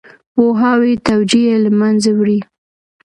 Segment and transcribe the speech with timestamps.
[0.33, 2.39] پوهاوی توجیه له منځه وړي.